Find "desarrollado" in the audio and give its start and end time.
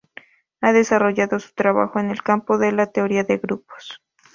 0.73-1.37